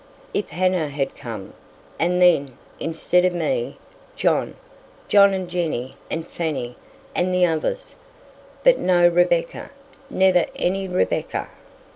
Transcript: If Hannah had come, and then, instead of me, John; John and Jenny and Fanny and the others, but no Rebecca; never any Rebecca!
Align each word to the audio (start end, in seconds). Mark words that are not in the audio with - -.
If 0.33 0.49
Hannah 0.49 0.87
had 0.87 1.15
come, 1.15 1.53
and 1.99 2.19
then, 2.19 2.57
instead 2.79 3.23
of 3.23 3.33
me, 3.35 3.77
John; 4.15 4.55
John 5.07 5.31
and 5.31 5.47
Jenny 5.47 5.93
and 6.09 6.25
Fanny 6.25 6.75
and 7.13 7.31
the 7.31 7.45
others, 7.45 7.95
but 8.63 8.79
no 8.79 9.07
Rebecca; 9.07 9.69
never 10.09 10.47
any 10.55 10.87
Rebecca! 10.87 11.49